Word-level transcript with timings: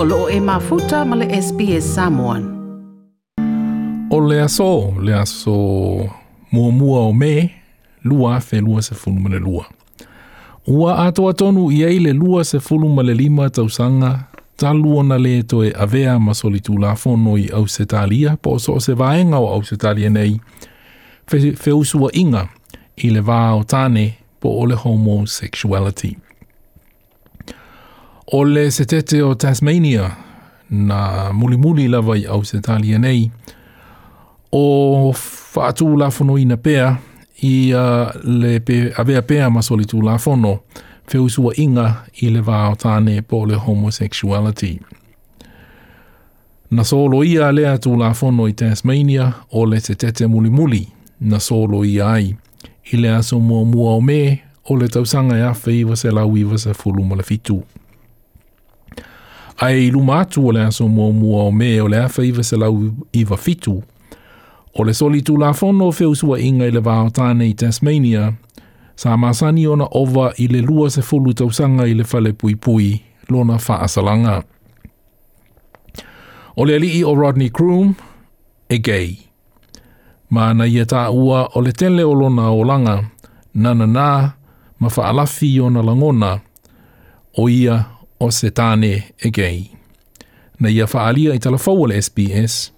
o 0.00 0.04
loo 0.04 0.28
e 0.30 0.40
mafuta 0.40 1.04
ma 1.04 1.16
le 1.16 1.26
SPS 1.42 1.94
Samoan. 1.94 2.42
O 4.10 4.20
le 4.20 4.42
aso, 4.42 4.94
le 5.02 5.14
aso 5.14 5.50
mua 6.52 6.70
mua 6.70 7.00
o 7.00 7.12
me, 7.12 7.50
lua 8.04 8.40
fe 8.40 8.60
lua 8.60 8.82
se 8.82 8.94
funu 8.94 9.20
ma 9.20 9.28
le 9.28 9.38
lua. 9.38 9.66
Ua 10.66 11.06
ato 11.06 11.28
atonu 11.28 11.72
i 11.72 11.82
ei 11.82 11.98
le 11.98 12.12
lua 12.12 12.44
se 12.44 12.60
funu 12.60 12.88
ma 12.88 13.02
le 13.02 13.14
lima 13.14 13.50
tausanga, 13.50 14.28
ta 14.56 14.72
lua 14.72 15.02
na 15.02 15.18
le 15.18 15.42
to 15.42 15.64
e 15.64 15.72
avea 15.76 16.18
ma 16.18 16.34
solitu 16.34 16.78
la 16.78 16.94
fono 16.94 17.36
i 17.36 17.48
au 17.52 17.66
se 17.66 17.86
talia, 17.86 18.36
po 18.36 18.58
so 18.58 18.78
se 18.80 18.94
vaenga 18.94 19.38
o 19.38 19.50
au 19.50 19.64
se 19.64 19.76
talia 19.76 20.10
nei, 20.10 20.40
fe, 21.26 21.56
fe 21.56 21.72
usua 21.72 22.10
inga 22.12 22.46
i 22.96 23.10
le 23.10 23.20
vā 23.20 23.50
o 23.58 23.64
tane 23.64 24.14
po 24.38 24.60
o 24.62 24.66
le 24.66 24.78
homosexuality. 24.78 26.27
O 28.32 28.44
le 28.44 28.70
se 28.70 28.84
tete 28.84 29.22
o 29.22 29.34
Tasmania, 29.34 30.10
na 30.70 31.32
muli 31.32 31.56
muli 31.56 31.88
lava 31.88 32.16
i 32.16 32.26
au 32.26 32.44
se 32.44 32.60
talia 32.60 32.98
nei, 32.98 33.30
o 34.52 35.12
whaatū 35.54 35.96
lafono 35.96 36.36
ina 36.38 36.56
pea, 36.56 36.90
i 37.42 37.72
uh, 37.72 38.10
le 38.24 38.60
pe, 38.60 38.92
avea 39.00 39.22
pea 39.22 39.48
masoli 39.50 39.88
tū 39.88 40.02
lafono, 40.04 40.58
inga 41.56 42.04
i 42.20 42.28
le 42.28 42.40
vā 42.40 42.68
o 42.72 42.76
tane 42.76 43.22
po 43.22 43.46
le 43.46 43.56
homosexuality. 43.56 44.78
Na 46.70 46.84
solo 46.84 47.24
ia 47.24 47.50
lea 47.52 47.76
tū 47.76 47.96
lafono 47.96 48.46
i 48.46 48.52
Tasmania 48.52 49.32
o 49.52 49.64
le 49.64 49.80
se 49.80 49.94
tete 49.94 50.26
muli 50.26 50.50
muli, 50.50 50.86
na 51.20 51.40
solo 51.40 51.82
ia 51.84 52.12
ai, 52.12 52.36
i 52.92 52.96
le 52.96 53.08
aso 53.08 53.40
mua 53.40 53.64
mua 53.64 53.96
o 53.96 54.00
me 54.00 54.42
o 54.68 54.76
le 54.76 54.88
tausanga 54.88 55.38
e 55.38 55.42
awhi 55.42 55.80
iwa 55.80 55.96
se 55.96 56.10
lau 56.10 56.36
iwa 56.36 56.58
se 56.58 56.74
fulu 56.74 57.04
malafitu. 57.04 57.56
fitu. 57.56 57.77
Ai 59.58 59.86
i 59.86 59.90
luma 59.90 60.20
atu 60.20 60.46
o 60.46 60.52
le 60.52 60.62
aso 60.64 60.88
mua 60.88 61.12
mua 61.12 61.42
o 61.42 61.50
me 61.50 61.80
o 61.80 61.88
le 61.88 61.98
awhi 61.98 62.28
iwa 62.28 62.42
se 62.44 62.56
lau 62.56 62.92
iwa 63.12 63.36
fitu, 63.36 63.82
o 64.74 64.84
le 64.84 64.94
soli 64.94 65.22
tu 65.22 65.36
la 65.36 65.52
fono 65.52 65.90
fe 65.92 66.04
inga 66.38 66.66
i 66.66 66.70
le 66.70 66.80
vāo 66.80 67.10
tāne 67.10 67.48
i 67.48 67.54
Tasmania, 67.54 68.34
sa 68.96 69.16
masani 69.16 69.66
ona 69.66 69.88
ova 69.90 70.32
i 70.38 70.46
le 70.46 70.60
lua 70.62 70.90
se 70.90 71.02
fulu 71.02 71.34
tausanga 71.34 71.86
i 71.86 71.94
le 71.94 72.04
fale 72.04 72.32
pui 72.32 72.54
pui, 72.54 73.02
lona 73.28 73.58
wha 73.58 73.80
asalanga. 73.82 74.42
O 76.56 76.64
le 76.64 76.74
alii 76.74 77.04
o 77.04 77.14
Rodney 77.14 77.50
Kroom, 77.50 77.94
e 78.68 78.78
gay. 78.78 79.18
Ma 80.30 80.54
na 80.54 80.66
ia 80.66 80.84
tā 80.84 81.10
ua 81.10 81.48
o 81.54 81.60
le 81.60 81.72
tele 81.72 82.04
o 82.04 82.14
lona 82.14 82.50
o 82.50 82.62
langa, 82.62 83.02
nana 83.54 83.86
nā, 83.86 84.32
ma 84.78 84.88
wha 84.88 85.08
alafi 85.08 85.60
o 85.60 85.70
na 85.70 85.82
langona, 85.82 86.38
o 87.38 87.48
ia 87.48 87.97
o 88.18 88.30
se 88.30 88.50
tāne 88.50 88.92
e 89.18 89.30
gei. 89.30 89.70
Na 90.58 90.68
ia 90.68 90.86
whaalia 90.86 91.34
i 91.34 91.38
talafau 91.38 91.86
le 91.86 92.00
SBS, 92.02 92.72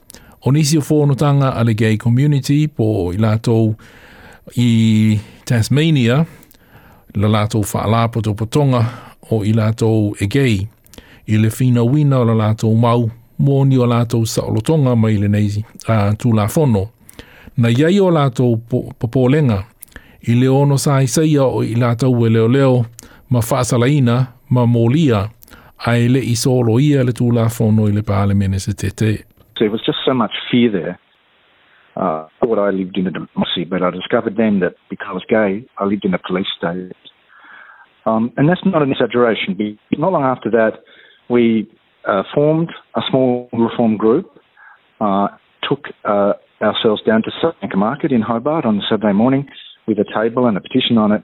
o 0.45 0.53
nisi 0.53 0.79
o 0.79 0.83
whonotanga 0.85 1.55
a 1.57 1.65
le 1.65 1.75
gay 1.75 1.97
community 1.97 2.69
po 2.69 3.13
i 3.13 3.17
lātou 3.17 3.75
i 4.57 5.21
Tasmania, 5.49 6.25
la 7.15 7.29
lātou 7.29 7.65
whaalapo 7.65 8.21
tō 8.21 8.35
patonga 8.37 8.85
o 9.31 9.43
i 9.45 9.53
lātou 9.57 10.15
e 10.21 10.29
gei, 10.29 10.61
i 11.27 11.39
le 11.39 11.51
whina 11.51 11.85
wina 11.85 12.21
o 12.21 12.25
la 12.25 12.35
lātou 12.35 12.77
mau, 12.77 13.09
mō 13.41 13.65
ni 13.69 13.79
o 13.79 13.87
lātou 13.89 14.27
saolotonga 14.27 14.95
mai 14.97 15.17
le 15.17 15.29
nei 15.29 15.49
uh, 15.89 16.13
tū 16.21 16.35
la 16.37 16.49
whono. 16.49 16.89
Na 17.57 17.69
iai 17.69 18.01
o 18.01 18.11
lātou 18.13 18.59
popolenga, 18.99 19.63
i 20.29 20.37
le 20.37 20.49
ono 20.49 20.77
sa 20.79 21.01
i 21.01 21.39
o 21.39 21.63
i 21.63 21.75
lātou 21.75 22.27
e 22.27 22.31
leo 22.31 22.49
leo, 22.49 22.85
ma 23.31 23.41
whaasalaina, 23.41 24.27
ai 25.87 26.09
le 26.09 26.21
ia 26.21 27.05
le 27.05 27.13
i 27.13 27.93
le 27.93 28.03
se. 28.59 28.73
There 29.59 29.71
was 29.71 29.83
just 29.85 29.99
so 30.05 30.15
much 30.15 30.33
fear 30.51 30.71
there. 30.71 30.99
Uh, 31.97 32.27
I 32.27 32.47
thought 32.47 32.59
I 32.59 32.71
lived 32.71 32.97
in 32.97 33.07
a 33.07 33.11
democracy, 33.11 33.65
but 33.65 33.83
I 33.83 33.91
discovered 33.91 34.37
then 34.37 34.61
that 34.61 34.75
because 34.89 35.07
I 35.11 35.13
was 35.13 35.25
gay, 35.29 35.67
I 35.79 35.85
lived 35.85 36.05
in 36.05 36.15
a 36.15 36.19
police 36.19 36.47
state. 36.57 36.93
Um, 38.07 38.33
and 38.37 38.49
that's 38.49 38.65
not 38.65 38.83
an 38.83 38.91
exaggeration. 38.91 39.79
Not 39.99 40.13
long 40.13 40.23
after 40.23 40.51
that, 40.51 40.81
we 41.29 41.69
uh, 42.09 42.23
formed 42.35 42.71
a 42.97 43.03
small 43.11 43.49
reform 43.53 43.97
group, 43.97 44.31
uh, 45.01 45.29
took 45.69 45.85
uh, 46.05 46.33
ourselves 46.63 47.03
down 47.03 47.23
to 47.23 47.31
South 47.43 47.55
Market 47.77 48.13
in 48.13 48.23
Hobart 48.23 48.65
on 48.65 48.79
a 48.79 48.83
Saturday 48.89 49.13
morning 49.13 49.47
with 49.87 49.99
a 49.99 50.05
table 50.15 50.47
and 50.47 50.57
a 50.57 50.61
petition 50.61 50.97
on 50.97 51.13
it, 51.13 51.23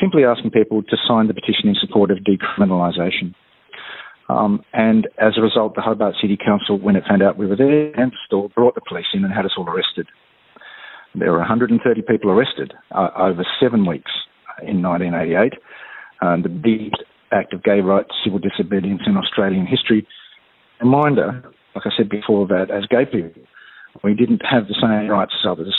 simply 0.00 0.24
asking 0.24 0.50
people 0.50 0.82
to 0.82 0.96
sign 1.06 1.28
the 1.28 1.34
petition 1.34 1.68
in 1.68 1.74
support 1.80 2.10
of 2.10 2.18
decriminalisation. 2.18 3.34
Um, 4.28 4.62
and 4.72 5.08
as 5.18 5.34
a 5.38 5.40
result, 5.40 5.74
the 5.74 5.80
Hobart 5.80 6.14
City 6.20 6.36
Council, 6.36 6.78
when 6.78 6.96
it 6.96 7.04
found 7.08 7.22
out 7.22 7.38
we 7.38 7.46
were 7.46 7.56
there 7.56 7.98
and 7.98 8.12
the 8.12 8.16
store, 8.26 8.48
brought 8.50 8.74
the 8.74 8.82
police 8.86 9.06
in 9.14 9.24
and 9.24 9.32
had 9.32 9.46
us 9.46 9.52
all 9.56 9.68
arrested. 9.68 10.06
There 11.14 11.32
were 11.32 11.38
130 11.38 12.02
people 12.02 12.30
arrested 12.30 12.74
uh, 12.92 13.08
over 13.16 13.44
seven 13.60 13.86
weeks 13.86 14.10
in 14.62 14.82
1988. 14.82 15.54
Um, 16.20 16.42
the 16.42 16.48
biggest 16.48 17.02
act 17.32 17.54
of 17.54 17.62
gay 17.62 17.80
rights, 17.80 18.10
civil 18.22 18.38
disobedience 18.38 19.02
in 19.06 19.16
Australian 19.16 19.66
history. 19.66 20.06
Reminder, 20.80 21.42
like 21.74 21.86
I 21.86 21.90
said 21.96 22.08
before, 22.08 22.46
that 22.48 22.70
as 22.70 22.84
gay 22.86 23.06
people, 23.06 23.42
we 24.04 24.14
didn't 24.14 24.42
have 24.48 24.68
the 24.68 24.76
same 24.80 25.08
rights 25.08 25.32
as 25.40 25.48
others. 25.50 25.74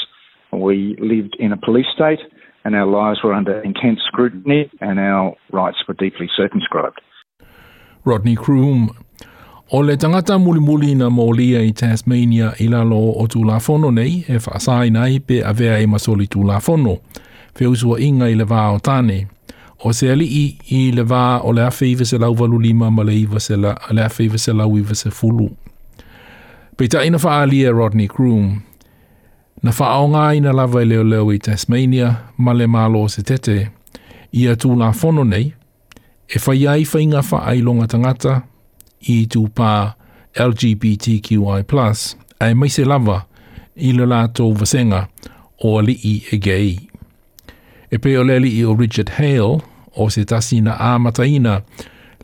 We 0.52 0.97
lived 1.00 1.35
in 1.40 1.52
a 1.52 1.58
police 1.58 1.85
state 1.94 2.19
and 2.64 2.75
our 2.75 2.86
lives 2.86 3.24
were 3.24 3.34
under 3.34 3.62
intense 3.62 4.00
scrutiny 4.08 4.70
and 4.81 5.00
our 5.00 5.36
rights 5.52 5.78
were 5.88 5.94
deeply 5.94 6.30
circumscribed. 6.36 7.02
Rodney 8.06 8.36
Croom. 8.36 8.90
O 9.72 9.80
le 9.80 9.97
tangata 9.97 10.40
muli 10.40 10.59
muli 10.59 10.96
na 10.96 11.09
maulia 11.09 11.62
i 11.62 11.72
Tasmania 11.72 12.53
i 12.59 12.68
lalo 12.68 13.14
o 13.22 13.28
tu 13.28 13.44
lafono 13.44 13.92
nei, 13.92 14.25
e 14.28 14.38
whaasai 14.38 14.90
nei 14.90 15.20
pe 15.20 15.44
avea 15.44 15.78
e 15.78 15.86
masoli 15.86 16.25
tū 16.28 16.46
la 16.46 16.59
fono. 16.59 16.97
Inga 17.59 18.30
i 18.30 18.36
le 18.36 18.46
vā 18.46 18.74
o 18.74 18.80
tāne. 18.80 19.28
O 19.84 19.91
se 19.94 20.12
ali 20.12 20.26
i, 20.26 20.58
i 20.72 20.91
le 20.91 21.03
vā 21.03 21.41
o 21.44 21.52
le 21.52 21.62
awhi 21.62 21.91
iwa 21.91 22.06
se 22.06 22.18
lau 22.18 22.34
valu 22.34 22.59
lima 22.59 22.90
ma 22.90 23.03
le 23.03 23.14
iwa 23.14 23.40
se 23.40 23.56
la, 23.56 23.76
le 23.91 24.02
awhi 24.02 24.38
se 24.40 24.53
lau 24.53 24.78
iwa 24.78 24.96
se 24.96 25.12
fulu. 25.12 25.50
Pe 26.76 26.88
ta 26.88 27.03
ina 27.03 27.18
whaalia 27.18 27.72
Rodney 27.72 28.08
Croom. 28.08 28.64
Na 29.62 29.74
wha 29.75 29.88
ao 29.92 30.08
ngā 30.08 30.38
ina 30.38 30.53
lava 30.56 30.81
i 30.84 30.88
leo 30.88 31.03
leo 31.03 31.31
i 31.36 31.40
Tasmania, 31.40 32.14
ma 32.38 32.53
le 32.53 32.68
malo 32.68 33.08
se 33.12 33.24
tete, 33.28 33.58
i 34.31 34.47
atu 34.47 34.70
tū 34.72 34.78
la 34.80 35.24
nei, 35.24 35.53
e 36.28 36.40
whai 36.46 36.68
ai 36.68 36.86
whainga 36.86 37.22
wha 37.31 37.40
ai 37.46 37.62
longa 37.62 37.88
tangata 37.88 38.42
i 39.02 39.28
tū 39.28 39.50
pā 39.50 39.94
LGBTQI+, 40.36 41.66
ai 42.40 42.53
mai 42.53 42.70
se 42.70 42.86
lava 42.86 43.25
i 43.75 43.92
le 43.92 44.06
lātou 44.06 44.53
vasenga 44.53 45.08
o 45.64 45.81
li 45.81 46.00
i 46.03 46.24
e 46.31 46.38
gay. 46.38 46.80
E 47.91 47.97
pe 47.97 48.18
o 48.18 48.24
leli 48.24 48.59
i 48.59 48.64
o 48.64 48.76
Richard 48.76 49.09
Hale 49.18 49.59
o 49.96 50.09
se 50.09 50.24
tasina 50.24 50.78
āmataina 50.80 51.62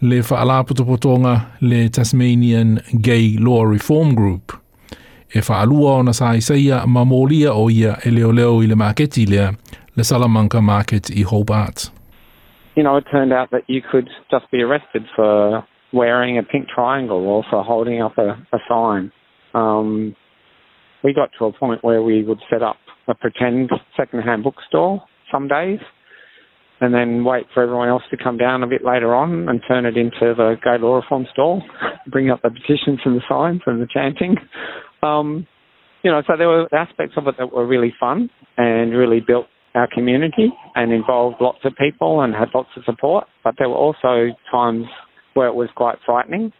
le 0.02 0.22
whaalapotopotonga 0.22 1.40
le 1.62 1.90
Tasmanian 1.90 2.80
Gay 2.94 3.38
Law 3.40 3.66
Reform 3.66 4.16
Group. 4.16 4.65
E 5.34 5.40
whaalua 5.40 6.14
sa 6.14 6.36
isaia 6.36 6.86
ma 6.86 7.04
mōlia 7.04 7.52
o 7.56 7.70
ia 7.70 7.98
e 8.06 8.12
leo 8.12 8.32
leo 8.32 8.62
i 8.62 8.68
le 8.68 8.76
lea 8.76 9.52
le 9.96 10.04
Salamanca 10.04 10.62
Market 10.62 11.10
i 11.10 11.24
Hobart. 11.24 11.92
you 12.76 12.84
know, 12.84 12.98
it 12.98 13.06
turned 13.12 13.34
out 13.34 13.52
that 13.52 13.64
you 13.68 13.82
could 13.82 14.10
just 14.30 14.52
be 14.52 14.62
arrested 14.62 15.04
for 15.16 15.66
wearing 15.94 16.38
a 16.38 16.44
pink 16.44 16.68
triangle 16.68 17.26
or 17.26 17.44
for 17.50 17.64
holding 17.64 18.02
up 18.02 18.18
a, 18.18 18.32
a 18.54 18.60
sign. 18.68 19.12
Um, 19.54 20.16
we 21.04 21.14
got 21.14 21.30
to 21.40 21.46
a 21.46 21.54
point 21.54 21.84
where 21.84 22.02
we 22.02 22.24
would 22.24 22.40
set 22.50 22.62
up 22.62 22.76
a 23.08 23.16
pretend 23.16 23.72
second-hand 23.96 24.44
bookstore 24.44 25.02
some 25.32 25.48
days 25.48 25.80
and 26.82 26.94
then 26.94 27.24
wait 27.24 27.46
for 27.54 27.64
everyone 27.64 27.88
else 27.88 28.04
to 28.12 28.18
come 28.22 28.38
down 28.38 28.62
a 28.62 28.68
bit 28.68 28.84
later 28.84 29.16
on 29.16 29.48
and 29.48 29.62
turn 29.66 29.86
it 29.86 29.96
into 29.96 30.34
the 30.36 30.56
gay 30.62 30.78
law 30.78 30.96
reform 30.96 31.26
store, 31.32 31.62
bring 32.08 32.30
up 32.30 32.42
the 32.42 32.50
petitions 32.50 33.00
and 33.06 33.16
the 33.16 33.24
signs 33.30 33.62
and 33.66 33.82
the 33.82 33.88
chanting. 33.88 34.36
Um, 35.06 35.48
you 36.04 36.12
know, 36.12 36.22
so 36.28 36.34
there 36.38 36.48
were 36.48 36.68
aspects 36.74 37.16
of 37.18 37.28
it 37.28 37.36
that 37.40 37.52
were 37.52 37.66
really 37.66 37.94
fun 38.00 38.30
and 38.58 38.92
really 38.94 39.20
built 39.26 39.48
our 39.74 39.88
community 39.92 40.54
and 40.76 40.94
involved 40.94 41.38
lots 41.42 41.60
of 41.64 41.74
people 41.76 42.22
and 42.22 42.34
had 42.34 42.50
lots 42.54 42.70
of 42.78 42.84
support. 42.86 43.26
But 43.44 43.56
there 43.58 43.70
were 43.70 43.76
also 43.76 44.30
times 44.52 44.86
where 45.34 45.48
it 45.48 45.56
was 45.56 45.70
quite 45.76 45.98
frightening. 46.06 46.52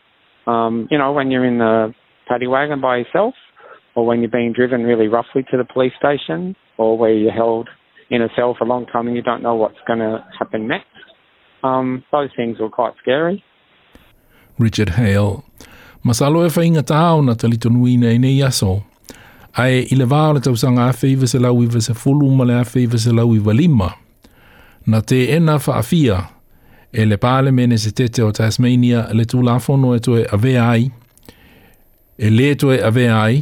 Um, 0.48 0.88
you 0.92 0.98
know, 0.98 1.14
when 1.14 1.32
you're 1.32 1.46
in 1.46 1.60
the 1.60 1.94
paddy 2.28 2.48
wagon 2.48 2.82
by 2.82 2.98
yourself, 2.98 3.34
or 3.96 4.06
when 4.06 4.20
you're 4.20 4.30
being 4.30 4.52
driven 4.54 4.84
really 4.84 5.08
roughly 5.08 5.44
to 5.52 5.58
the 5.58 5.64
police 5.64 5.94
station, 5.98 6.56
or 6.78 6.98
where 6.98 7.14
you're 7.14 7.32
held 7.32 7.70
in 8.10 8.22
a 8.22 8.28
cell 8.36 8.56
for 8.58 8.66
a 8.66 8.68
long 8.68 8.86
time 8.86 9.08
and 9.08 9.16
you 9.16 9.22
don't 9.22 9.42
know 9.42 9.56
what's 9.56 9.78
going 9.88 10.00
to 10.00 10.26
happen 10.38 10.68
next. 10.68 10.88
Um, 11.64 12.04
those 12.12 12.30
things 12.36 12.60
were 12.60 12.70
quite 12.70 12.94
scary. 13.02 13.44
Richard 14.60 14.90
Hale. 14.90 15.46
Masalo 16.06 16.46
e 16.46 16.52
whainga 16.54 16.86
tāo 16.86 17.24
na 17.26 17.34
talitonuina 17.36 18.14
e 18.14 18.20
nei 18.22 18.38
aso. 18.46 18.78
Ae 19.58 19.82
i 19.90 19.98
le 19.98 20.06
vāo 20.06 20.36
le 20.38 20.44
tausanga 20.46 20.86
a 20.86 20.94
feiva 20.94 21.28
se 21.28 21.42
lau 21.42 21.64
iwa 21.64 21.82
se 21.82 21.96
fulu 21.98 22.30
ma 22.36 22.46
le 22.46 22.60
a 22.62 22.64
feiva 22.64 23.00
se 23.02 23.12
lau 23.12 23.34
iwa 23.34 23.54
lima. 23.58 23.90
Na 24.86 25.02
te 25.02 25.26
ena 25.34 25.58
whaafia, 25.58 26.22
E 26.96 27.04
le 27.04 27.18
pāle 27.20 27.52
mene 27.52 27.76
se 27.78 27.92
tete 27.92 28.24
o 28.24 28.30
Tasmania 28.32 29.02
le 29.12 29.26
tūlafono 29.28 29.92
e 29.98 30.00
toe 30.00 30.22
ave 30.32 30.54
ai. 30.62 30.86
E 32.16 32.30
le 32.32 32.54
toe 32.56 32.78
ave 32.88 33.10
ai, 33.12 33.42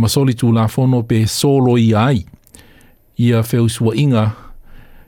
ma 0.00 0.08
soli 0.08 0.32
tūlafono 0.32 1.02
pe 1.04 1.26
solo 1.28 1.76
i 1.76 1.90
ai. 1.92 2.22
Ia 3.20 3.42
feu 3.44 3.68
sua 3.68 3.92
inga 4.00 4.24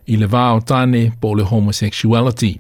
i 0.07 0.19
le 0.21 0.29
vāo 0.29 0.61
tane 0.61 1.09
po 1.21 1.33
le 1.35 1.47
homosexuality. 1.49 2.53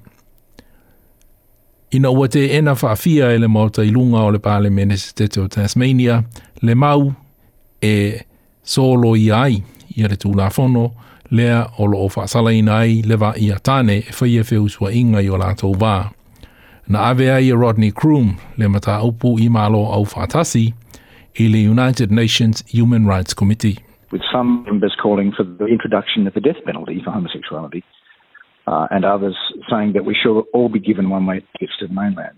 Ina 1.90 2.10
ua 2.10 2.28
te 2.28 2.50
ena 2.58 2.72
whaafia 2.74 3.30
e 3.32 3.38
le 3.38 3.48
mauta 3.48 3.84
i 3.84 3.90
lunga 3.90 4.24
o 4.26 4.30
le 4.30 4.38
pāle 4.38 4.70
mene 4.70 4.96
se 4.96 5.12
tete 5.14 5.40
o 5.40 5.46
Tasmania, 5.48 6.24
le 6.62 6.74
mau 6.74 7.12
e 7.80 8.24
solo 8.62 9.14
i 9.14 9.30
ai 9.30 9.62
i 9.96 10.02
le 10.02 10.16
tūlafono, 10.18 10.90
lea 11.30 11.62
o 11.78 11.86
lo 11.86 12.02
o 12.02 12.08
whaasala 12.10 12.52
ina 12.52 12.80
ai 12.82 13.02
le 13.06 13.14
wa 13.14 13.32
i 13.38 13.52
a 13.54 13.58
tane 13.58 14.00
e 14.02 14.12
whaia 14.18 14.42
wheu 14.42 14.68
sua 14.68 14.90
inga 14.90 15.22
i 15.22 15.30
o 15.30 15.38
lātou 15.38 15.78
wā. 15.78 16.10
Na 16.88 17.06
ave 17.10 17.30
ai 17.30 17.52
Rodney 17.52 17.92
Croom 17.92 18.34
le 18.58 18.68
mata 18.68 18.98
upu 19.02 19.38
i 19.38 19.48
malo 19.48 19.86
au 19.94 20.04
whaatasi 20.04 20.72
i 21.38 21.48
le 21.48 21.68
United 21.70 22.10
Nations 22.10 22.64
Human 22.74 23.06
Rights 23.06 23.32
Committee. 23.34 23.78
With 24.10 24.22
some 24.32 24.64
members 24.64 24.94
calling 25.00 25.32
for 25.32 25.44
the 25.44 25.66
introduction 25.66 26.26
of 26.26 26.34
the 26.34 26.40
death 26.40 26.58
penalty 26.64 27.00
for 27.04 27.12
homosexuality, 27.12 27.84
uh, 28.66 28.86
and 28.90 29.04
others 29.04 29.36
saying 29.70 29.92
that 29.94 30.04
we 30.04 30.16
should 30.20 30.40
all 30.52 30.68
be 30.68 30.80
given 30.80 31.10
one-way 31.10 31.44
tickets 31.52 31.72
to 31.80 31.86
the 31.86 31.94
mainland. 31.94 32.36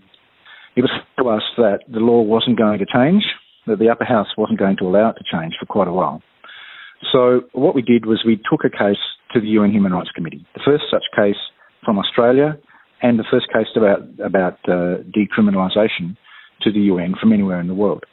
It 0.75 0.81
was 0.81 0.91
to 1.17 1.29
us 1.29 1.43
that 1.57 1.79
the 1.91 1.99
law 1.99 2.21
wasn't 2.21 2.57
going 2.57 2.79
to 2.79 2.85
change, 2.85 3.23
that 3.67 3.79
the 3.79 3.89
upper 3.89 4.05
house 4.05 4.27
wasn't 4.37 4.59
going 4.59 4.77
to 4.77 4.85
allow 4.85 5.09
it 5.09 5.15
to 5.17 5.23
change 5.31 5.53
for 5.59 5.65
quite 5.65 5.87
a 5.87 5.93
while. 5.93 6.21
So 7.11 7.41
what 7.53 7.75
we 7.75 7.81
did 7.81 8.05
was 8.05 8.23
we 8.25 8.37
took 8.37 8.63
a 8.65 8.69
case 8.69 9.01
to 9.33 9.39
the 9.39 9.47
UN 9.47 9.71
Human 9.71 9.93
Rights 9.93 10.11
Committee, 10.13 10.45
the 10.53 10.61
first 10.65 10.83
such 10.91 11.03
case 11.15 11.39
from 11.83 11.97
Australia, 11.97 12.57
and 13.01 13.17
the 13.17 13.25
first 13.31 13.47
case 13.51 13.67
about 13.75 14.01
about 14.23 14.59
uh, 14.67 15.01
decriminalisation 15.15 16.17
to 16.61 16.71
the 16.71 16.81
UN 16.91 17.15
from 17.19 17.31
anywhere 17.31 17.59
in 17.61 17.67
the 17.67 17.73
world. 17.73 18.03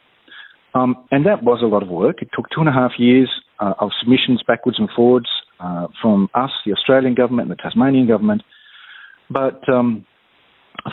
Um, 0.74 0.94
and 1.10 1.26
that 1.26 1.42
was 1.42 1.60
a 1.62 1.66
lot 1.66 1.82
of 1.82 1.88
work. 1.88 2.22
It 2.22 2.28
took 2.34 2.46
two 2.54 2.60
and 2.60 2.68
a 2.68 2.72
half 2.72 2.92
years 2.98 3.30
uh, 3.58 3.74
of 3.80 3.90
submissions 4.00 4.42
backwards 4.46 4.78
and 4.78 4.88
forwards 4.94 5.28
uh, 5.60 5.86
from 6.00 6.28
us, 6.34 6.50
the 6.64 6.72
Australian 6.72 7.14
government, 7.14 7.50
and 7.50 7.58
the 7.58 7.62
Tasmanian 7.62 8.06
government. 8.06 8.42
But 9.30 9.68
um, 9.68 10.06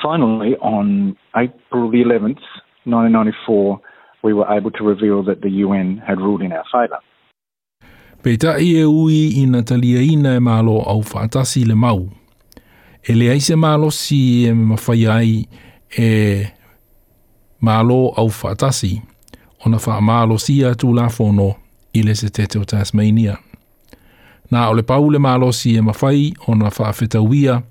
finally, 0.02 0.56
on 0.58 1.18
April 1.36 1.92
the 1.92 1.98
11th, 1.98 2.44
1994, 2.86 3.80
we 4.24 4.34
were 4.34 4.48
able 4.52 4.72
to 4.72 4.84
reveal 4.84 5.24
that 5.24 5.42
the 5.42 5.50
UN 5.50 6.02
had 6.06 6.18
ruled 6.20 6.42
in 6.42 6.52
our 6.52 6.64
favour. 6.72 7.00
Peita 8.24 8.56
i 8.56 8.80
e 8.80 8.86
ui 8.86 9.42
i 9.42 9.46
na 9.46 9.62
talia 9.62 10.02
ina 10.02 10.36
e 10.36 10.40
malo 10.40 10.82
au 10.82 11.02
whaatasi 11.02 11.66
le 11.66 11.76
mau. 11.76 12.10
E 13.04 13.14
le 13.14 13.30
aise 13.32 13.56
malo 13.56 13.92
si 13.92 14.48
e 14.48 14.54
mawhai 14.54 15.08
ai 15.08 15.48
e 16.00 16.48
malo 17.60 18.14
au 18.16 18.28
whaatasi 18.28 19.02
o 19.66 19.70
na 19.70 19.78
wha 19.78 20.02
malo 20.02 20.38
sia 20.38 20.76
tu 20.76 20.94
la 20.94 21.10
fono 21.10 21.56
i 21.94 22.02
le 22.02 22.16
se 22.16 22.30
Tasmania. 22.30 23.38
Nā 24.52 24.68
o 24.70 24.74
le 24.74 24.84
pau 24.84 25.10
le 25.10 25.20
malo 25.20 25.52
si 25.52 25.78
e 25.78 25.82
mawhai 25.82 26.34
o 26.48 26.56
na 26.56 26.70
wha 26.70 27.62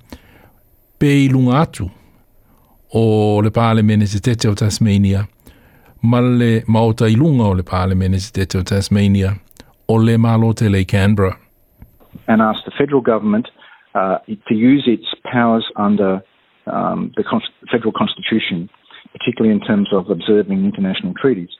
pe 0.98 1.24
i 1.24 1.28
lunga 1.28 1.60
atu 1.60 1.90
o 2.94 3.40
le 3.42 3.50
pāle 3.50 3.82
mene 3.82 4.06
se 4.06 4.20
tete 4.20 4.48
o 4.48 4.54
Tasmania 4.54 5.26
ma 6.02 6.20
le 6.20 6.62
maota 6.68 7.08
i 7.08 7.16
lunga 7.16 7.44
o 7.44 7.54
le 7.54 7.62
pāle 7.62 7.94
mene 7.94 8.20
se 8.20 8.32
tete 8.32 8.58
o 8.58 8.62
Tasmania– 8.62 9.34
o 9.92 9.96
le 9.96 10.16
malo 10.16 10.52
te 10.52 10.68
le 10.68 10.84
Canberra. 10.84 11.36
And 12.28 12.40
asked 12.40 12.64
the 12.64 12.72
federal 12.78 13.00
government 13.00 13.48
uh, 13.94 14.18
to 14.48 14.54
use 14.54 14.84
its 14.86 15.06
powers 15.30 15.66
under 15.76 16.22
um, 16.66 17.12
the 17.16 17.24
con- 17.24 17.42
federal 17.70 17.92
constitution, 17.92 18.70
particularly 19.12 19.54
in 19.54 19.60
terms 19.60 19.88
of 19.92 20.08
observing 20.08 20.64
international 20.64 21.14
treaties, 21.20 21.50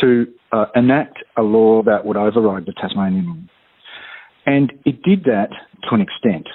to 0.00 0.26
uh, 0.52 0.66
enact 0.74 1.18
a 1.36 1.42
law 1.42 1.82
that 1.82 2.04
would 2.04 2.16
override 2.16 2.66
the 2.66 2.72
Tasmanian 2.72 3.26
law. 3.26 3.42
And 4.46 4.72
it 4.84 5.02
did 5.02 5.24
that 5.24 5.50
to 5.88 5.94
an 5.94 6.00
extent. 6.00 6.46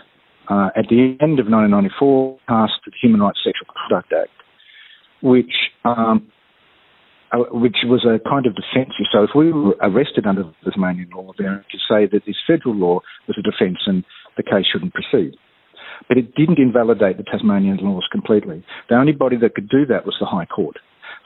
Uh, 0.49 0.69
at 0.75 0.85
the 0.89 1.15
end 1.21 1.39
of 1.39 1.47
1994, 1.47 2.39
passed 2.47 2.73
the 2.85 2.91
Human 3.01 3.21
Rights 3.21 3.39
Sexual 3.43 3.67
Conduct 3.71 4.11
Act, 4.11 4.31
which 5.21 5.53
um, 5.85 6.31
uh, 7.31 7.47
which 7.51 7.77
was 7.85 8.03
a 8.03 8.19
kind 8.27 8.45
of 8.45 8.55
defence. 8.55 8.91
So 9.11 9.23
if 9.23 9.29
we 9.35 9.53
were 9.53 9.75
arrested 9.81 10.25
under 10.25 10.43
the 10.43 10.71
Tasmanian 10.71 11.09
law, 11.15 11.31
then 11.37 11.63
could 11.71 11.79
say 11.87 12.05
that 12.11 12.23
this 12.25 12.35
federal 12.45 12.75
law 12.75 12.99
was 13.27 13.37
a 13.39 13.41
defence 13.41 13.79
and 13.85 14.03
the 14.35 14.43
case 14.43 14.65
shouldn't 14.71 14.93
proceed. 14.93 15.37
But 16.09 16.17
it 16.17 16.35
didn't 16.35 16.59
invalidate 16.59 17.17
the 17.17 17.23
Tasmanian 17.23 17.77
laws 17.77 18.03
completely. 18.11 18.65
The 18.89 18.95
only 18.95 19.13
body 19.13 19.37
that 19.37 19.55
could 19.55 19.69
do 19.69 19.85
that 19.85 20.05
was 20.05 20.17
the 20.19 20.25
High 20.25 20.45
Court. 20.45 20.77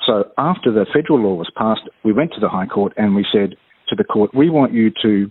So 0.06 0.26
after 0.38 0.72
the 0.72 0.86
federal 0.94 1.22
law 1.22 1.34
was 1.34 1.50
passed, 1.58 1.90
we 2.04 2.14
went 2.14 2.34
to 2.34 2.40
the 2.40 2.50
High 2.50 2.68
Court 2.68 2.94
and 2.98 3.16
we 3.16 3.26
said 3.32 3.56
to 3.90 3.96
the 3.96 4.04
court, 4.04 4.36
we 4.36 4.50
want 4.50 4.74
you 4.74 4.92
to 5.02 5.30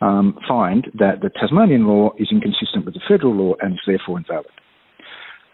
um, 0.00 0.38
find 0.46 0.86
that 0.98 1.20
the 1.22 1.30
Tasmanian 1.30 1.86
law 1.86 2.10
is 2.18 2.28
inconsistent 2.30 2.84
with 2.84 2.94
the 2.94 3.00
federal 3.08 3.34
law 3.34 3.54
and 3.60 3.74
is 3.74 3.80
therefore 3.86 4.18
invalid. 4.18 4.46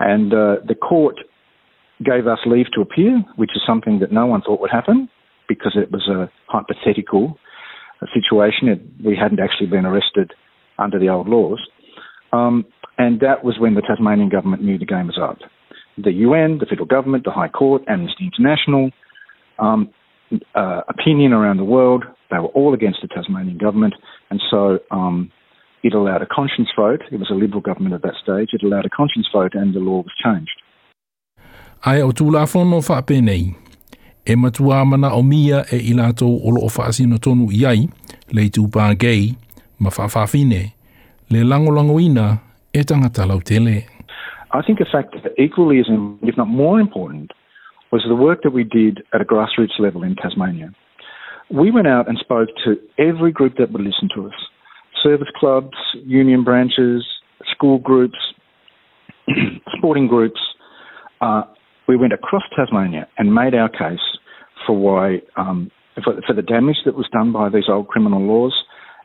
And 0.00 0.33
uh, 0.33 0.56
the 0.67 0.75
court 0.75 1.17
gave 2.05 2.27
us 2.27 2.39
leave 2.47 2.67
to 2.75 2.81
appear, 2.81 3.25
which 3.37 3.50
is 3.55 3.62
something 3.67 4.00
that 4.00 4.11
no 4.11 4.27
one 4.27 4.43
thought 4.43 4.61
would 4.61 4.71
happen 4.71 5.09
because 5.49 5.77
it 5.77 5.93
was 5.93 6.09
a 6.09 6.31
hypothetical 6.49 7.39
situation. 8.12 8.69
It, 8.69 8.81
we 9.05 9.17
hadn't 9.17 9.41
actually 9.41 9.69
been 9.69 9.87
arrested 9.87 10.33
under 10.79 10.99
the 10.99 11.09
old 11.09 11.29
laws. 11.29 11.61
Um, 12.33 12.65
and 12.99 13.21
that 13.21 13.44
was 13.44 13.56
when 13.59 13.75
the 13.75 13.83
Tasmanian 13.83 14.29
government 14.29 14.62
knew 14.62 14.79
the 14.79 14.87
game 14.87 15.06
was 15.06 15.19
up. 15.21 15.39
The 16.03 16.12
UN, 16.12 16.59
the 16.59 16.67
federal 16.67 16.87
government, 16.87 17.25
the 17.25 17.31
High 17.31 17.49
Court, 17.49 17.83
Amnesty 17.89 18.31
International, 18.33 18.91
um, 19.59 19.93
uh, 20.55 20.81
opinion 20.89 21.33
around 21.33 21.59
the 21.59 21.65
world, 21.65 22.05
they 22.31 22.39
were 22.39 22.49
all 22.49 22.73
against 22.73 23.00
the 23.03 23.09
Tasmanian 23.09 23.59
government. 23.59 23.94
And 24.32 24.40
so 24.50 24.79
um, 24.90 25.31
it 25.82 25.93
allowed 25.93 26.23
a 26.23 26.26
conscience 26.26 26.70
vote. 26.75 27.02
It 27.12 27.19
was 27.19 27.31
a 27.31 27.34
Liberal 27.34 27.61
government 27.61 27.94
at 27.94 28.00
that 28.00 28.17
stage. 28.25 28.49
It 28.56 28.62
allowed 28.62 28.87
a 28.87 28.88
conscience 28.88 29.29
vote 29.31 29.52
and 29.55 29.75
the 29.75 29.79
law 29.88 30.00
was 30.08 30.14
changed. 30.25 30.56
ai 31.84 32.00
o 32.00 32.12
tūla 32.12 32.46
whono 32.46 32.81
whaapenei. 32.81 33.55
E 34.25 34.37
matua 34.37 34.84
mana 34.84 35.11
o 35.12 35.23
mia 35.23 35.64
e 35.73 35.79
i 35.90 35.93
lātou 35.93 36.38
o 36.46 36.55
loo 36.55 36.70
whaasino 36.76 37.19
tonu 37.19 37.50
iai, 37.50 37.88
le 38.32 38.43
tūpā 38.56 38.87
gei, 38.96 39.34
ma 39.81 39.90
whaafawhine, 39.90 40.62
le 41.31 41.40
langolango 41.44 41.99
ina 42.00 42.38
e 42.73 42.84
tangata 42.84 43.26
lau. 43.26 43.40
I 44.55 44.62
think 44.62 44.81
a 44.81 44.84
fact 44.84 45.17
that 45.25 45.32
equally 45.37 45.81
as, 45.81 45.87
if 46.22 46.36
not 46.36 46.48
more 46.48 46.81
important, 46.81 47.32
was 47.91 48.05
the 48.08 48.15
work 48.15 48.43
that 48.44 48.53
we 48.53 48.65
did 48.65 49.03
at 49.12 49.20
a 49.20 49.24
grassroots 49.24 49.79
level 49.79 50.05
in 50.05 50.15
Tasmania. 50.15 50.72
We 51.53 51.71
went 51.71 51.87
out 51.87 52.09
and 52.09 52.19
spoke 52.19 52.49
to 52.65 52.77
every 52.99 53.32
group 53.32 53.55
that 53.59 53.73
would 53.73 53.82
listen 53.82 54.09
to 54.15 54.27
us. 54.27 54.32
Service 55.03 55.29
clubs, 55.37 55.77
union 56.05 56.44
branches, 56.44 57.05
school 57.51 57.79
groups, 57.79 58.19
sporting 59.77 60.06
groups, 60.06 60.41
uh, 61.21 61.43
we 61.89 61.97
went 61.97 62.13
across 62.13 62.43
Tasmania 62.56 63.06
and 63.19 63.35
made 63.35 63.55
our 63.55 63.69
case 63.69 64.01
for 64.67 64.77
why 64.77 65.19
um, 65.37 65.71
for, 66.03 66.15
for, 66.27 66.35
the 66.35 66.43
damage 66.43 66.77
that 66.85 66.94
was 66.94 67.09
done 67.13 67.32
by 67.32 67.49
these 67.49 67.65
old 67.69 67.89
criminal 67.89 68.21
laws, 68.21 68.55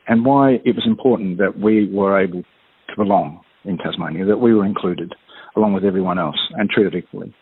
and 0.06 0.24
why 0.24 0.52
it 0.64 0.74
was 0.74 0.84
important 0.86 1.38
that 1.38 1.58
we 1.58 1.88
were 1.92 2.18
able 2.18 2.42
to 2.42 2.96
belong 2.96 3.40
in 3.64 3.76
Tasmania, 3.76 4.24
that 4.24 4.38
we 4.38 4.54
were 4.54 4.64
included 4.64 5.12
along 5.56 5.74
with 5.74 5.84
everyone 5.84 6.18
else 6.18 6.38
and 6.52 6.70
treated 6.70 6.94
equally. 6.94 7.34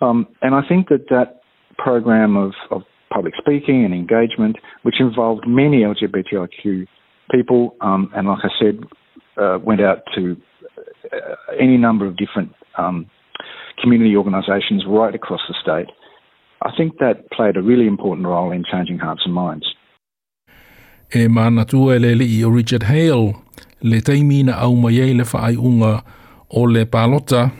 Um, 0.00 0.28
and 0.42 0.54
I 0.54 0.60
think 0.68 0.88
that 0.88 1.06
that 1.10 1.40
program 1.78 2.36
of, 2.36 2.52
of 2.70 2.82
public 3.14 3.34
speaking 3.38 3.84
and 3.84 3.94
engagement, 3.94 4.56
which 4.82 4.96
involved 5.00 5.44
many 5.46 5.82
LGBTIQ 5.82 6.86
people, 7.30 7.76
um, 7.80 8.10
and 8.16 8.26
like 8.28 8.40
I 8.42 8.48
said, 8.60 8.80
uh, 9.40 9.58
went 9.62 9.80
out 9.80 10.02
to 10.16 10.36
uh, 11.12 11.34
any 11.60 11.76
number 11.76 12.06
of 12.06 12.16
different 12.16 12.52
um, 12.76 13.06
community 13.80 14.16
organisations 14.16 14.84
right 14.86 15.14
across 15.14 15.40
the 15.48 15.54
state. 15.62 15.90
I 16.62 16.70
think 16.76 16.98
that 16.98 17.30
played 17.30 17.56
a 17.56 17.62
really 17.62 17.86
important 17.86 18.26
role 18.26 18.50
in 18.50 18.64
changing 18.70 18.98
hearts 18.98 19.22
and 19.24 19.34
minds. 19.34 19.66
E 21.14 21.28
mana 21.28 21.64
tua 21.64 21.98
le 21.98 22.14
li 22.14 22.42
o 22.44 22.48
Richard 22.48 22.84
Hale, 22.84 23.34
le 23.82 24.00
teimi 24.00 24.44
na 24.44 24.60
au 24.62 24.74
mai 24.74 25.12
le 25.12 25.24
whaai 25.24 25.56
unga 25.56 26.02
o 26.50 26.62
le 26.64 26.84
pālota 26.84 27.50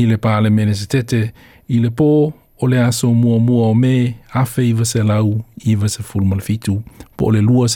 i 0.00 0.06
le 0.06 0.16
pāle 0.16 0.50
mene 0.50 0.74
se 0.74 0.86
tete 0.88 1.20
i 1.68 1.78
le 1.78 1.90
pō 1.90 2.32
o 2.60 2.66
le 2.66 2.80
aso 2.80 3.08
o 3.08 3.74
me 3.74 4.14
fitu 6.40 6.82
po 7.16 7.26
o 7.26 7.30
le 7.30 7.40
lua 7.40 7.68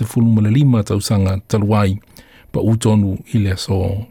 lima 0.50 0.82
pa 2.52 2.60
utonu 2.60 3.18
i 3.34 3.38
le 3.38 3.52
aso. 3.52 4.06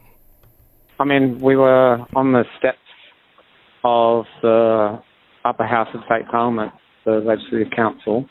I 0.99 1.05
mean, 1.05 1.39
we 1.39 1.55
were 1.55 2.05
on 2.15 2.33
the 2.33 2.43
steps 2.57 2.77
of 3.83 4.25
the 4.41 4.99
upper 5.45 5.65
house 5.65 5.87
of 5.93 6.01
state 6.05 6.27
parliament, 6.29 6.73
the 7.05 7.21
legislative 7.25 7.71
council, 7.71 8.25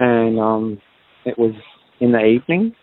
and 0.00 0.40
um, 0.40 0.80
it 1.24 1.38
was 1.38 1.52
in 2.00 2.12
the 2.12 2.24
evening, 2.24 2.74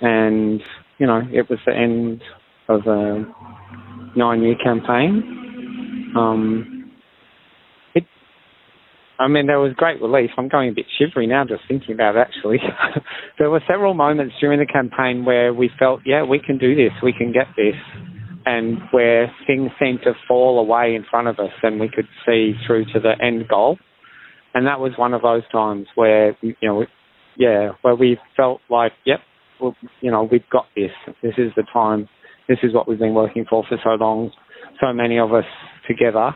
and 0.00 0.62
you 0.98 1.06
know 1.06 1.22
it 1.32 1.48
was 1.48 1.58
the 1.66 1.74
end 1.74 2.22
of 2.68 2.86
a 2.86 3.24
nine-year 4.14 4.56
campaign. 4.62 6.12
Um, 6.14 6.77
I 9.20 9.26
mean, 9.26 9.46
there 9.46 9.58
was 9.58 9.72
great 9.76 10.00
relief. 10.00 10.30
I'm 10.38 10.48
going 10.48 10.70
a 10.70 10.72
bit 10.72 10.86
shivery 10.96 11.26
now 11.26 11.44
just 11.44 11.62
thinking 11.66 11.94
about 11.94 12.14
it, 12.14 12.20
actually. 12.20 12.58
there 13.38 13.50
were 13.50 13.62
several 13.68 13.94
moments 13.94 14.34
during 14.40 14.60
the 14.60 14.66
campaign 14.66 15.24
where 15.24 15.52
we 15.52 15.70
felt, 15.78 16.00
yeah, 16.06 16.22
we 16.22 16.38
can 16.38 16.56
do 16.56 16.76
this, 16.76 16.92
we 17.02 17.12
can 17.12 17.32
get 17.32 17.46
this, 17.56 17.74
and 18.46 18.78
where 18.92 19.32
things 19.46 19.70
seemed 19.80 20.00
to 20.04 20.12
fall 20.28 20.60
away 20.60 20.94
in 20.94 21.04
front 21.10 21.26
of 21.26 21.38
us 21.40 21.50
and 21.62 21.80
we 21.80 21.88
could 21.88 22.06
see 22.24 22.52
through 22.66 22.84
to 22.86 23.00
the 23.00 23.12
end 23.20 23.48
goal. 23.48 23.76
And 24.54 24.66
that 24.66 24.78
was 24.78 24.92
one 24.96 25.14
of 25.14 25.22
those 25.22 25.42
times 25.50 25.86
where, 25.96 26.36
you 26.40 26.54
know, 26.62 26.86
yeah, 27.36 27.72
where 27.82 27.96
we 27.96 28.18
felt 28.36 28.60
like, 28.70 28.92
yep, 29.04 29.18
well, 29.60 29.74
you 30.00 30.10
know, 30.10 30.28
we've 30.30 30.48
got 30.50 30.66
this. 30.76 30.90
This 31.22 31.34
is 31.38 31.52
the 31.56 31.64
time. 31.72 32.08
This 32.48 32.58
is 32.62 32.72
what 32.72 32.88
we've 32.88 32.98
been 32.98 33.14
working 33.14 33.44
for 33.50 33.64
for 33.68 33.78
so 33.82 33.90
long. 33.90 34.30
So 34.80 34.92
many 34.92 35.18
of 35.18 35.34
us 35.34 35.44
together 35.86 36.34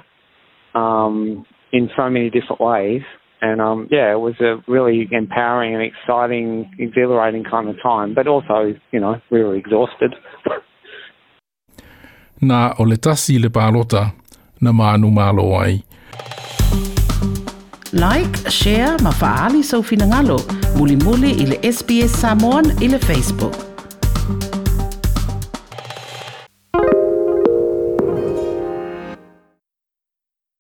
um, 0.74 1.44
in 1.73 1.91
so 1.97 2.09
many 2.09 2.31
different 2.31 2.61
ways. 2.61 3.02
And 3.41 3.61
um, 3.61 3.88
yeah, 3.91 4.12
it 4.12 4.21
was 4.21 4.35
a 4.41 4.62
really 4.69 5.09
empowering 5.11 5.75
and 5.75 5.83
exciting, 5.83 6.71
exhilarating 6.79 7.43
kind 7.45 7.69
of 7.69 7.76
time. 7.83 8.14
But 8.14 8.29
also, 8.29 8.75
you 8.93 9.00
know, 9.00 9.21
we 9.31 9.43
were 9.43 9.57
exhausted. 9.57 10.14
Nā 12.43 12.75
o 12.79 12.83
le 12.83 12.97
tasi 12.97 13.38
le 13.38 13.50
pālota 13.55 14.12
na 14.61 14.73
mānu 14.75 15.11
mālo 15.14 15.45
ai. 15.61 15.83
Like, 17.93 18.50
share, 18.50 18.99
ma 19.02 19.12
faali 19.12 19.62
sau 19.62 19.83
finangalo, 19.83 20.41
muli 20.79 20.97
muli 20.97 21.35
i 21.43 21.47
le 21.52 21.59
SBS 21.62 22.19
Samoan 22.23 22.73
i 22.83 22.88
le 22.88 22.99
Facebook. 22.99 23.72